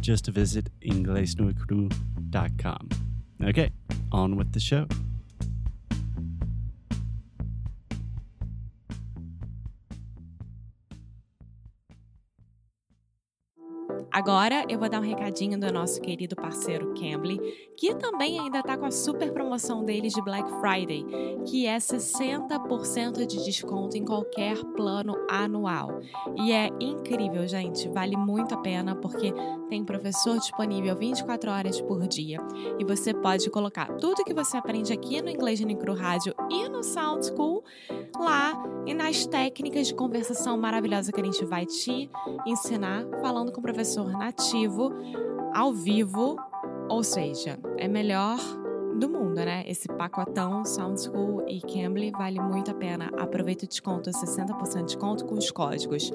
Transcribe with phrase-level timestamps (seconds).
[0.00, 2.88] Just visit inglesnuecru.com.
[3.42, 3.70] Okay,
[4.12, 4.86] on with the show.
[14.12, 17.38] Agora eu vou dar um recadinho do nosso querido parceiro Cambly,
[17.76, 21.06] que também ainda está com a super promoção deles de Black Friday,
[21.46, 26.00] que é 60% de desconto em qualquer plano anual.
[26.36, 29.32] E é incrível, gente, vale muito a pena porque
[29.70, 32.40] tem professor disponível 24 horas por dia.
[32.78, 36.82] E você pode colocar tudo que você aprende aqui no Inglês Nicro Rádio e no
[36.82, 37.62] Sound School
[38.18, 38.52] lá
[38.84, 42.10] e nas técnicas de conversação maravilhosa que a gente vai te
[42.44, 44.92] ensinar falando com o professor nativo,
[45.54, 46.36] ao vivo,
[46.88, 48.38] ou seja, é melhor
[48.98, 49.64] do mundo, né?
[49.66, 53.10] Esse pacotão Sound School e Cambly vale muito a pena.
[53.18, 56.10] Aproveita o desconto, 60% de desconto com os códigos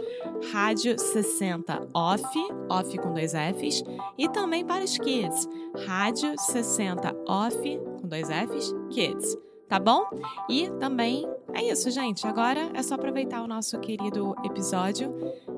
[0.51, 3.83] Rádio 60 OFF, OFF com dois Fs,
[4.17, 5.47] e também para os kids,
[5.87, 9.37] Rádio 60 OFF com dois Fs, kids.
[9.67, 10.03] Tá bom?
[10.47, 12.27] E também é isso, gente.
[12.27, 15.11] Agora é só aproveitar o nosso querido episódio.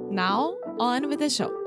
[0.09, 1.66] Now, on with the show.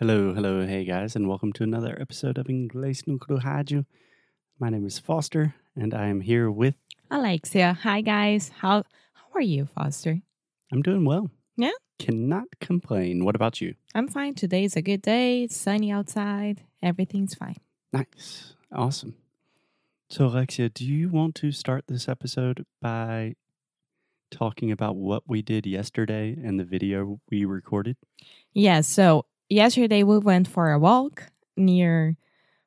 [0.00, 3.86] Hello, hello, hey guys, and welcome to another episode of Inglês no Rádio.
[4.58, 6.74] My name is Foster, and I am here with.
[7.12, 7.78] Alexia.
[7.84, 8.50] Hi, guys.
[8.58, 10.20] How how are you, Foster?
[10.72, 11.30] I'm doing well.
[11.56, 11.70] Yeah?
[12.00, 13.24] Cannot complain.
[13.24, 13.76] What about you?
[13.94, 14.34] I'm fine.
[14.34, 15.44] Today's a good day.
[15.44, 16.62] It's sunny outside.
[16.82, 17.58] Everything's fine.
[17.92, 18.56] Nice.
[18.72, 19.14] Awesome.
[20.08, 23.36] So, Alexia, do you want to start this episode by
[24.32, 27.96] talking about what we did yesterday and the video we recorded?
[28.52, 32.16] Yeah, so yesterday we went for a walk near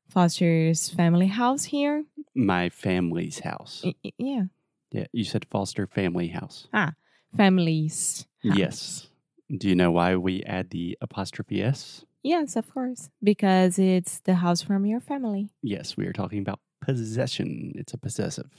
[0.10, 2.06] Foster's family house here.
[2.34, 3.86] My family's house.
[4.18, 4.46] Yeah.
[4.92, 6.68] Yeah, you said Foster Family House.
[6.74, 6.94] Ah,
[7.36, 8.26] families.
[8.42, 8.58] house.
[8.58, 9.08] Yes.
[9.56, 12.06] Do you know why we add the apostrophe S?
[12.24, 13.10] Yes, of course.
[13.22, 15.50] Because it's the house from your family.
[15.62, 17.74] Yes, we are talking about possession.
[17.76, 18.50] It's a possessive.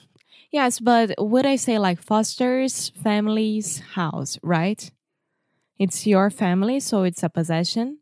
[0.51, 4.91] Yes, but would I say like Foster's family's house, right?
[5.79, 7.99] It's your family, so it's a possession.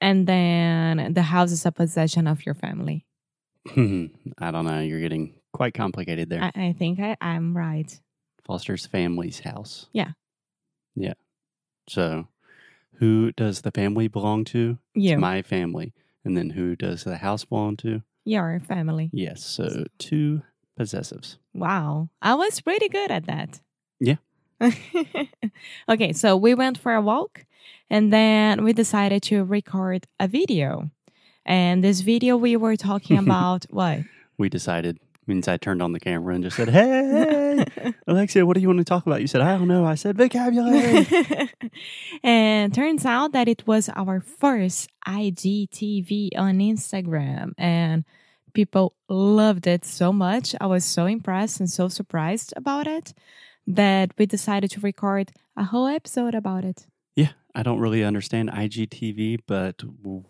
[0.00, 3.04] And then the house is a possession of your family.
[3.76, 4.80] I don't know.
[4.80, 6.42] You're getting quite complicated there.
[6.42, 8.00] I, I think I, I'm right.
[8.46, 9.88] Foster's family's house.
[9.92, 10.12] Yeah.
[10.94, 11.14] Yeah.
[11.88, 12.28] So,
[12.94, 14.78] who does the family belong to?
[14.94, 15.92] You, It's my family.
[16.24, 18.02] And then who does the house belong to?
[18.24, 19.08] your family.
[19.12, 19.42] Yes.
[19.42, 20.42] So, two
[20.78, 21.38] possessives.
[21.54, 22.10] Wow.
[22.20, 23.60] I was pretty good at that.
[24.00, 24.16] Yeah.
[25.88, 27.46] okay, so we went for a walk
[27.90, 30.90] and then we decided to record a video.
[31.44, 34.00] And this video we were talking about what?
[34.36, 37.64] We decided, means I turned on the camera and just said, Hey,
[38.06, 39.20] Alexia, what do you want to talk about?
[39.20, 39.84] You said, I don't know.
[39.84, 41.06] I said, vocabulary.
[42.22, 48.04] and turns out that it was our first IGTV on Instagram and
[48.52, 50.54] people loved it so much.
[50.60, 53.14] I was so impressed and so surprised about it
[53.66, 56.86] that we decided to record a whole episode about it.
[57.58, 59.82] I don't really understand IGTV, but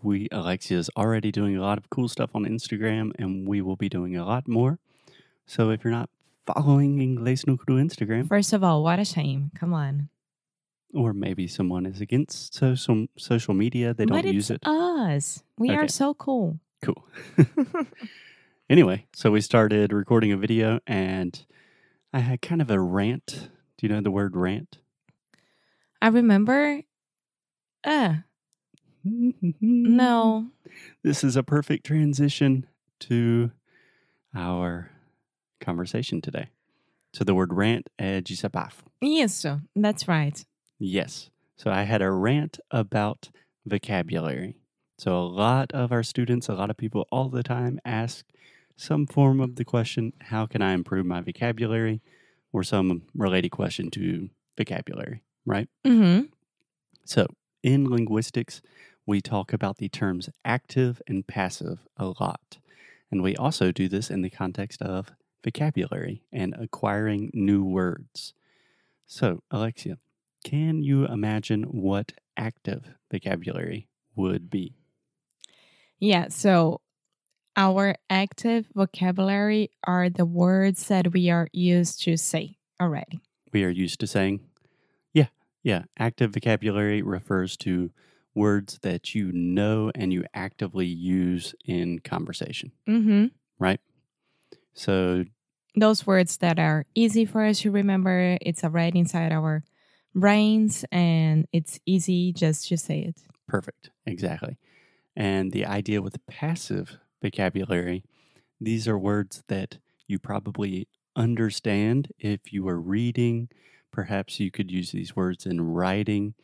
[0.02, 3.76] we Alexia is already doing a lot of cool stuff on Instagram, and we will
[3.76, 4.78] be doing a lot more.
[5.44, 6.08] So if you're not
[6.46, 9.50] following Inglês no Cru Instagram, First of all, what a shame.
[9.54, 10.08] Come on.
[10.94, 14.66] or maybe someone is against social social media, they don't but use it's it.
[14.66, 15.42] us.
[15.58, 16.58] We are so cool.
[16.80, 17.04] Cool.
[18.70, 21.44] anyway, so we started recording a video, and
[22.10, 23.50] I had kind of a rant.
[23.76, 24.78] Do you know the word rant?
[26.00, 26.80] I remember.
[27.84, 28.16] Uh,
[29.04, 30.48] no.
[31.02, 32.66] This is a perfect transition
[33.00, 33.50] to
[34.34, 34.90] our
[35.60, 36.48] conversation today.
[37.12, 38.82] So the word rant é desabafo.
[39.02, 39.60] Isso.
[39.75, 40.44] That's right.
[40.78, 41.30] Yes.
[41.56, 43.30] So I had a rant about
[43.66, 44.56] vocabulary.
[44.98, 48.25] So a lot of our students, a lot of people all the time ask
[48.76, 52.00] some form of the question, how can I improve my vocabulary?
[52.52, 55.69] Or some related question to vocabulary, right?
[55.86, 56.26] Mm-hmm.
[57.04, 57.26] So
[57.62, 58.62] in linguistics,
[59.06, 62.58] we talk about the terms active and passive a lot.
[63.10, 65.12] And we also do this in the context of
[65.43, 68.34] vocabulary and acquiring new words.
[69.06, 69.96] So, Alexia,
[70.44, 74.75] can you imagine what active vocabulary would be?
[75.99, 76.81] Yeah, so
[77.56, 83.20] our active vocabulary are the words that we are used to say already.
[83.52, 84.40] We are used to saying,
[85.62, 85.84] yeah.
[85.99, 87.90] Active vocabulary refers to
[88.34, 93.26] words that you know and you actively use in conversation, Mm-hmm.
[93.58, 93.81] right?
[94.75, 95.25] So,
[95.75, 99.64] Those words that are easy for us to remember, it's already inside our
[100.14, 103.16] brains and it's easy just to say it.
[103.46, 103.90] Perfect.
[104.06, 104.58] Exactly.
[105.16, 108.04] And the idea with passive vocabulary,
[108.61, 113.49] these are words that you probably understand if you are reading.
[113.93, 116.35] Perhaps you could use these words in writing.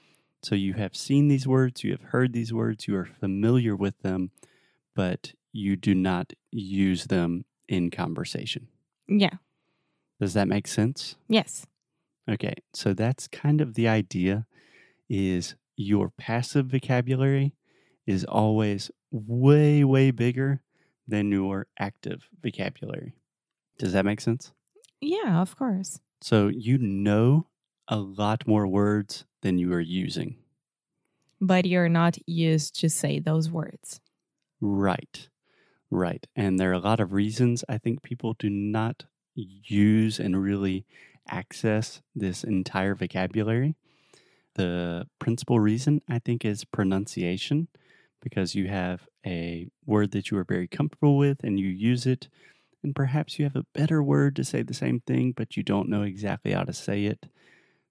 [0.43, 3.99] So you have seen these words, you have heard these words, you are familiar with
[4.03, 4.31] them,
[4.95, 8.69] but you do not use them in conversation.
[9.09, 9.37] Yeah.
[10.21, 11.17] Does that make sense?
[11.29, 11.67] Yes.
[12.31, 14.47] Okay, so that's kind of the idea
[15.09, 17.55] is your passive vocabulary
[18.07, 20.63] is always way way bigger
[21.07, 23.15] than your active vocabulary.
[23.79, 24.53] Does that make sense?
[25.01, 26.01] Yeah, of course.
[26.25, 27.49] So you know
[27.87, 30.37] a lot more words than you are using.
[31.39, 34.01] But you're not used to say those words.
[34.59, 35.29] Right.
[35.91, 36.27] Right.
[36.35, 39.05] And there are a lot of reasons I think people do not
[39.35, 40.87] use and really
[41.29, 43.77] access this entire vocabulary.
[44.55, 47.69] The principal reason I think is pronunciation
[48.23, 52.29] because you have a word that you are very comfortable with and you use it.
[52.85, 55.89] And perhaps you have a better word to say the same thing, but you don't
[55.89, 57.27] know exactly how to say it.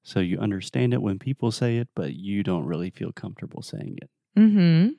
[0.04, 3.98] So you understand it when people say it, but you don't really feel comfortable saying
[4.02, 4.10] it.
[4.38, 4.90] Mm-hmm.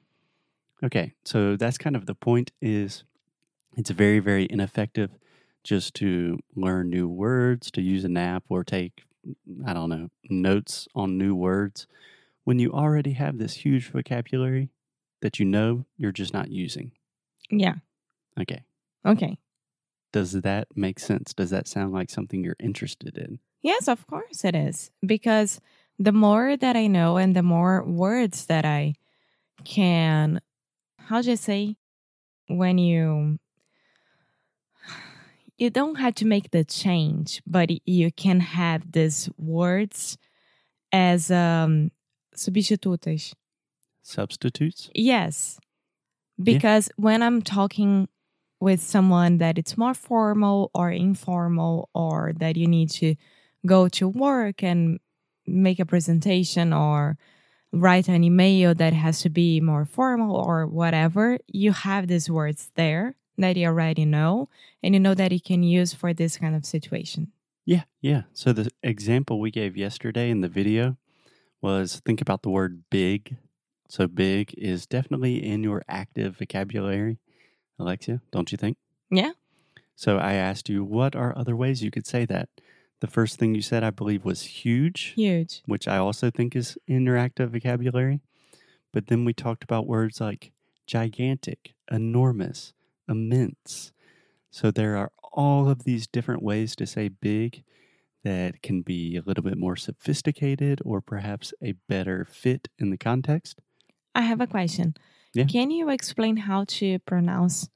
[0.86, 3.04] Okay, so that's kind of the point is
[3.76, 5.10] it's very very ineffective
[5.62, 9.04] just to learn new words, to use an app or take
[9.66, 11.86] I don't know, notes on new words
[12.44, 14.70] when you already have this huge vocabulary
[15.22, 16.92] that you know you're just not using.
[17.50, 17.76] Yeah.
[18.38, 18.64] Okay.
[19.06, 19.38] Okay.
[20.14, 21.34] Does that make sense?
[21.34, 23.40] Does that sound like something you're interested in?
[23.62, 24.92] Yes, of course it is.
[25.04, 25.60] Because
[25.98, 28.94] the more that I know and the more words that I
[29.64, 30.40] can,
[30.98, 31.76] how do you say,
[32.46, 33.40] when you,
[35.58, 40.16] you don't have to make the change, but you can have these words
[40.92, 41.90] as um.
[42.36, 43.34] Substitutes?
[44.94, 45.58] Yes.
[46.40, 48.08] Because when I'm talking
[48.60, 53.14] with someone that it's more formal or informal or that you need to
[53.66, 54.98] go to work and
[55.46, 57.16] make a presentation or
[57.72, 62.70] write an email that has to be more formal or whatever, you have these words
[62.76, 64.48] there that you already know
[64.82, 67.32] and you know that you can use for this kind of situation.
[67.66, 68.22] Yeah, yeah.
[68.32, 70.96] So the example we gave yesterday in the video
[71.60, 73.36] was think about the word big.
[73.88, 77.18] So big is definitely in your active vocabulary,
[77.78, 78.76] Alexia, don't you think?
[79.10, 79.32] Yeah.
[79.96, 82.48] So I asked you, what are other ways you could say that?
[83.00, 85.62] The first thing you said, I believe, was huge, Huge.
[85.66, 88.20] which I also think is interactive vocabulary.
[88.92, 90.52] But then we talked about words like
[90.86, 92.72] gigantic, enormous,
[93.08, 93.92] immense.
[94.50, 97.64] So there are all of these different ways to say big
[98.22, 102.96] that can be a little bit more sophisticated or perhaps a better fit in the
[102.96, 103.60] context.
[104.14, 104.94] I have a question.
[105.34, 105.44] Yeah.
[105.44, 107.68] Can you explain how to pronounce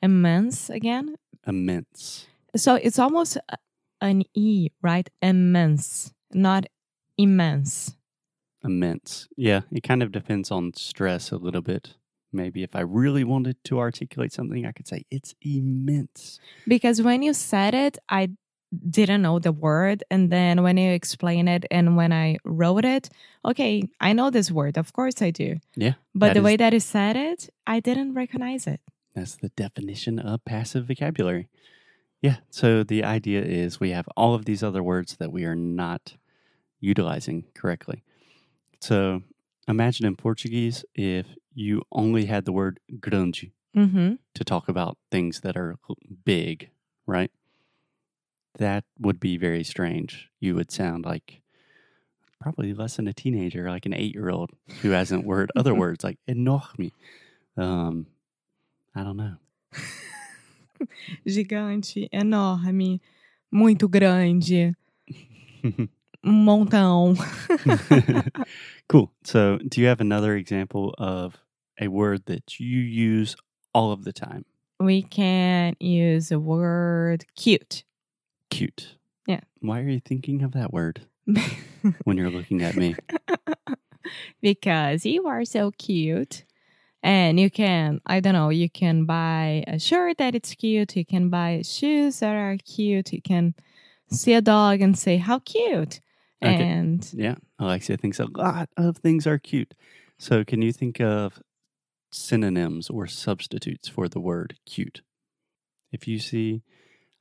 [0.00, 1.16] immense again?
[1.46, 2.26] Immense.
[2.56, 3.38] So it's almost
[4.00, 5.08] an E, right?
[5.20, 6.66] Immense, not
[7.18, 7.96] immense.
[8.64, 9.28] Immense.
[9.36, 11.94] Yeah, it kind of depends on stress a little bit.
[12.32, 16.38] Maybe if I really wanted to articulate something, I could say it's immense.
[16.66, 18.30] Because when you said it, I
[18.90, 20.02] didn't know the word.
[20.10, 23.10] And then when you explain it and when I wrote it,
[23.44, 24.78] okay, I know this word.
[24.78, 25.56] Of course I do.
[25.76, 25.94] Yeah.
[26.14, 28.80] But the is- way that you said it, I didn't recognize it.
[29.14, 31.48] That's the definition of passive vocabulary.
[32.22, 32.36] Yeah.
[32.50, 36.16] So the idea is we have all of these other words that we are not
[36.80, 38.02] utilizing correctly.
[38.80, 39.22] So
[39.68, 44.14] imagine in Portuguese if you only had the word grande Mm-hmm.
[44.34, 45.76] to talk about things that are
[46.26, 46.68] big,
[47.06, 47.30] right?
[48.58, 50.28] That would be very strange.
[50.40, 51.40] You would sound like
[52.40, 54.50] probably less than a teenager, like an eight year old
[54.82, 56.92] who hasn't word other words like enorme.
[57.56, 58.06] Um,
[58.94, 59.36] I don't know.
[61.26, 63.00] Gigante, enorme,
[63.52, 64.74] muito grande,
[65.64, 65.88] um
[66.24, 67.16] montão.
[68.88, 69.12] cool.
[69.22, 71.38] So, do you have another example of
[71.80, 73.36] a word that you use
[73.72, 74.44] all of the time?
[74.82, 77.84] we can use the word cute.
[78.52, 78.96] Cute.
[79.26, 79.40] Yeah.
[79.60, 81.06] Why are you thinking of that word
[82.04, 82.96] when you're looking at me?
[84.42, 86.44] because you are so cute.
[87.04, 90.94] And you can, I don't know, you can buy a shirt that it's cute.
[90.96, 93.12] You can buy shoes that are cute.
[93.12, 93.54] You can
[94.08, 96.00] see a dog and say, how cute.
[96.44, 96.62] Okay.
[96.62, 97.36] And Yeah.
[97.58, 99.74] Alexia thinks a lot of things are cute.
[100.18, 101.42] So, can you think of
[102.12, 105.02] synonyms or substitutes for the word cute?
[105.90, 106.62] If you see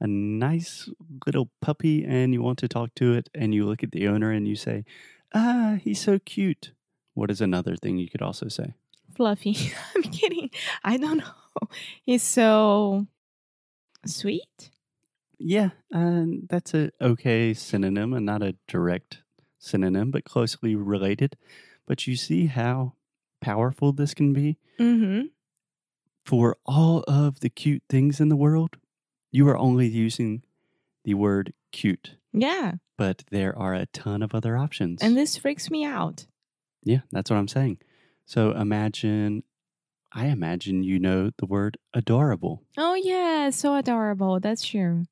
[0.02, 0.90] a nice
[1.26, 4.32] little puppy and you want to talk to it, and you look at the owner
[4.32, 4.84] and you say,
[5.34, 6.74] Ah, he's so cute.
[7.14, 8.74] What is another thing you could also say?
[9.16, 9.56] fluffy.
[9.96, 10.50] I'm kidding.
[10.84, 11.68] I don't know.
[12.04, 13.08] He's so
[14.06, 14.72] sweet.
[15.38, 19.22] Yeah, and that's a okay synonym and not a direct
[19.60, 21.36] synonym, but closely related.
[21.88, 22.94] But you see how
[23.42, 25.28] powerful this can be Mm-hmm.
[26.26, 28.78] for all of the cute things in the world.
[29.32, 30.44] You are only using
[31.04, 32.74] the word cute, Yeah.
[32.98, 35.02] but there are a ton of other options.
[35.02, 36.26] And this freaks me out.
[36.84, 37.78] yeah, that's what I'm saying.
[38.26, 39.44] So imagine,
[40.12, 42.64] I imagine you know the word adorable.
[42.78, 44.40] Oh yeah, so adorable.
[44.40, 45.06] That's true.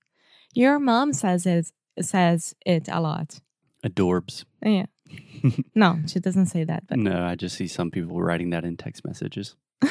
[0.53, 1.71] Your mom says it
[2.01, 3.39] says it a lot.
[3.85, 4.45] Adorbs.
[4.63, 4.85] Yeah.
[5.75, 8.77] no, she doesn't say that, but No, I just see some people writing that in
[8.77, 9.55] text messages.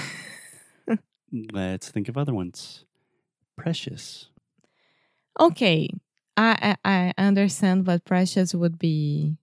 [1.52, 2.85] Let's think of other ones.
[3.59, 4.29] Precious.
[5.38, 5.91] okay.
[6.37, 9.37] I, I I understand, but precious would be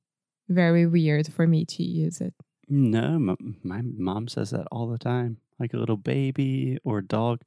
[0.47, 2.33] very weird for me to use it.
[2.69, 5.37] No, my, my mom says that all the time.
[5.59, 7.41] Like a little baby or dog.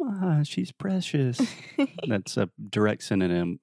[0.00, 1.40] Ah, she's precious.
[2.08, 3.60] That's a direct synonym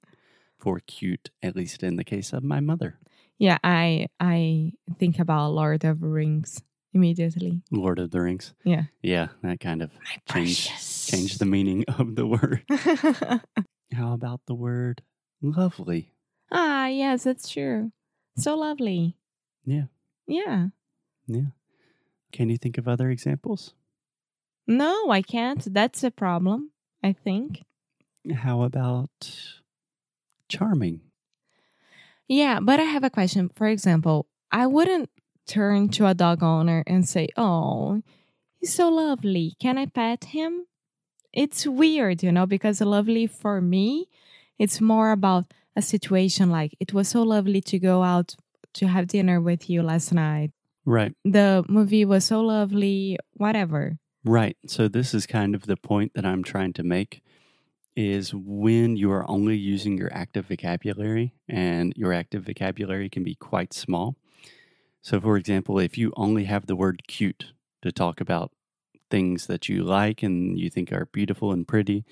[0.60, 3.00] for cute, at least in the case of my mother.
[3.40, 6.62] yeah, I I think about Lord of the Rings
[6.94, 7.62] immediately.
[7.72, 8.54] Lord of the Rings.
[8.64, 8.84] Yeah.
[9.02, 9.92] Yeah, that kind of
[10.30, 12.64] My Change- changed the meaning of the word.
[13.94, 15.02] How about the word
[15.42, 16.12] lovely?
[16.52, 17.92] ah, yes, that's true.
[18.38, 19.16] So lovely.
[19.66, 19.86] Yeah.
[20.28, 20.68] Yeah.
[21.28, 21.52] Yeah.
[22.32, 23.74] Can you think of other examples?
[24.68, 25.72] No, I can't.
[25.74, 26.72] That's a problem,
[27.04, 27.64] I think.
[28.34, 29.10] How about
[30.48, 31.02] charming?
[32.28, 33.50] Yeah, but I have a question.
[33.54, 35.10] For example, I wouldn't
[35.48, 38.02] turn to a dog owner and say, Oh,
[38.60, 39.56] he's so lovely.
[39.60, 40.66] Can I pet him?
[41.32, 44.08] It's weird, you know, because lovely for me,
[44.60, 48.36] it's more about a situation like it was so lovely to go out
[48.74, 50.52] to have dinner with you last night.
[50.86, 51.14] Right.
[51.24, 53.98] The movie was so lovely, whatever.
[54.26, 54.58] Right.
[54.68, 57.22] So this is kind of the point that I'm trying to make
[57.96, 63.36] is when you are only using your active vocabulary and your active vocabulary can be
[63.36, 64.16] quite small.
[65.04, 68.52] So for example, if you only have the word cute to talk about
[69.12, 72.06] things that you like and you think are beautiful and pretty,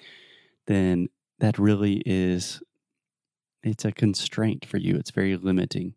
[0.68, 1.08] then
[1.40, 2.62] that really is
[3.64, 4.98] it's a constraint for you.
[4.98, 5.96] It's very limiting.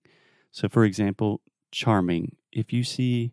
[0.52, 1.40] So for example,
[1.72, 2.36] charming.
[2.52, 3.32] If you see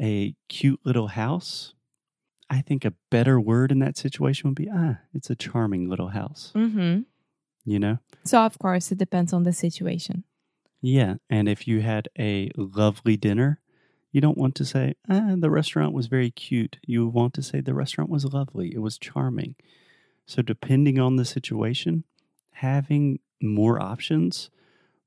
[0.00, 1.74] a cute little house,
[2.48, 6.08] I think a better word in that situation would be ah, it's a charming little
[6.08, 6.52] house.
[6.54, 7.00] Mm-hmm.
[7.64, 7.98] You know?
[8.24, 10.24] So, of course, it depends on the situation.
[10.82, 11.14] Yeah.
[11.30, 13.60] And if you had a lovely dinner,
[14.10, 16.76] you don't want to say, ah, the restaurant was very cute.
[16.84, 18.74] You want to say the restaurant was lovely.
[18.74, 19.54] It was charming.
[20.26, 22.04] So, depending on the situation,
[22.52, 24.50] having more options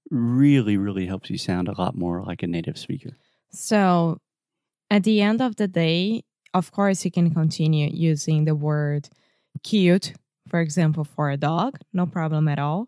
[0.09, 3.17] really, really helps you sound a lot more like a native speaker.
[3.51, 4.19] So,
[4.89, 9.09] at the end of the day, of course, you can continue using the word
[9.63, 10.13] cute,
[10.47, 12.87] for example, for a dog, no problem at all.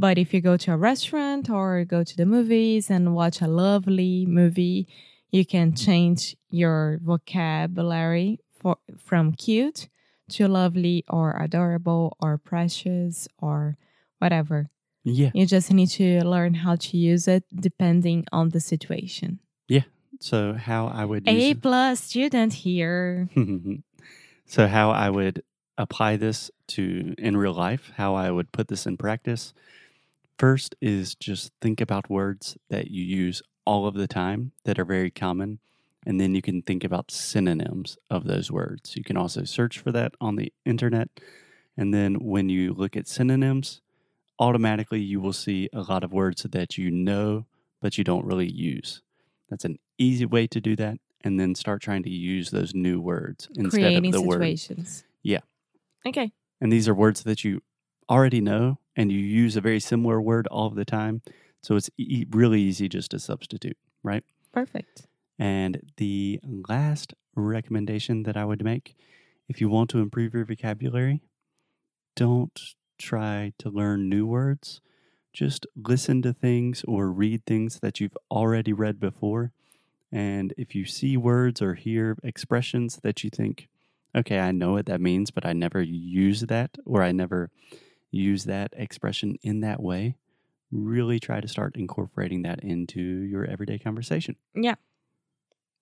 [0.00, 3.46] But if you go to a restaurant or go to the movies and watch a
[3.46, 4.88] lovely movie,
[5.30, 9.88] you can change your vocabulary for, from cute
[10.30, 13.76] to lovely or adorable or precious or
[14.18, 14.70] whatever.
[15.04, 15.32] Yeah.
[15.34, 19.40] You just need to learn how to use it depending on the situation.
[19.68, 19.84] Yeah.
[20.18, 23.28] So, how I would A plus student here.
[24.46, 25.42] so how I would
[25.76, 29.52] apply this to in real life, how I would put this in practice.
[30.40, 34.86] First is just think about words that you use all of the time that are
[34.86, 35.58] very common
[36.06, 38.96] and then you can think about synonyms of those words.
[38.96, 41.10] You can also search for that on the internet
[41.76, 43.82] and then when you look at synonyms,
[44.38, 47.44] automatically you will see a lot of words that you know
[47.82, 49.02] but you don't really use.
[49.50, 50.96] That's an easy way to do that.
[51.22, 54.36] And then start trying to use those new words instead Creating of the word.
[54.36, 55.04] situations.
[55.22, 55.40] Yeah.
[56.06, 56.32] Okay.
[56.62, 57.60] And these are words that you
[58.10, 61.22] already know and you use a very similar word all the time.
[61.62, 64.24] So it's e- really easy just to substitute, right?
[64.52, 65.06] Perfect.
[65.38, 68.96] And the last recommendation that I would make
[69.48, 71.22] if you want to improve your vocabulary,
[72.14, 72.60] don't
[72.98, 74.80] try to learn new words.
[75.32, 79.52] Just listen to things or read things that you've already read before.
[80.12, 83.68] And if you see words or hear expressions that you think,
[84.14, 87.50] okay, I know what that means, but I never use that or I never
[88.10, 90.16] use that expression in that way,
[90.70, 94.36] really try to start incorporating that into your everyday conversation.
[94.54, 94.76] Yeah.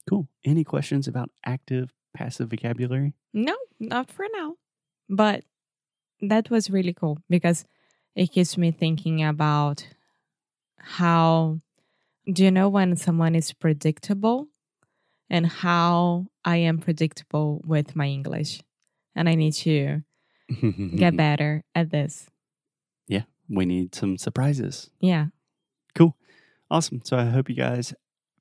[0.08, 0.28] Cool.
[0.44, 3.14] Any questions about active, passive vocabulary?
[3.34, 4.56] No, not for now.
[5.08, 5.44] But
[6.20, 7.64] that was really cool because
[8.14, 9.86] it keeps me thinking about
[10.78, 11.60] how
[12.30, 14.48] do you know when someone is predictable
[15.30, 18.62] and how I am predictable with my English?
[19.14, 20.02] And I need to
[20.50, 20.96] Mm-hmm.
[20.96, 22.26] get better at this.
[23.06, 24.90] Yeah, we need some surprises.
[25.00, 25.26] Yeah.
[25.94, 26.16] Cool.
[26.70, 27.00] Awesome.
[27.04, 27.94] So I hope you guys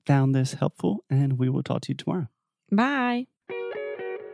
[0.05, 2.27] found this helpful and we will talk to you tomorrow.
[2.71, 3.27] Bye!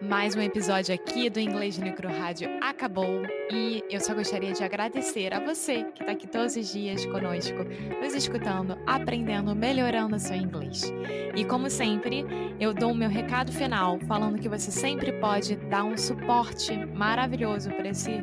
[0.08, 5.34] Mais um episódio aqui do Inglês Micro Rádio acabou e eu só gostaria de agradecer
[5.34, 7.60] a você que está aqui todos os dias conosco,
[8.02, 10.92] nos escutando, aprendendo, melhorando o seu inglês.
[11.36, 12.26] E como sempre,
[12.60, 17.70] eu dou o meu recado final falando que você sempre pode dar um suporte maravilhoso
[17.70, 18.22] para esse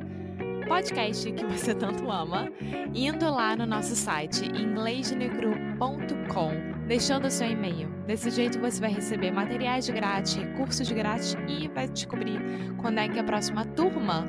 [0.69, 2.53] podcast que você tanto ama,
[2.95, 7.89] indo lá no nosso site inglesnegru.com, deixando o seu e-mail.
[8.05, 12.41] Desse jeito você vai receber materiais de grátis, recursos de grátis e vai descobrir
[12.79, 14.27] quando é que a próxima turma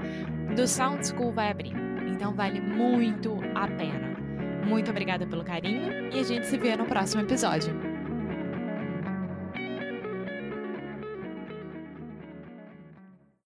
[0.55, 1.73] do Sound School vai abrir.
[2.07, 4.15] Então vale muito a pena.
[4.63, 7.90] Muito obrigada pelo carinho e a gente se vê no próximo episódio.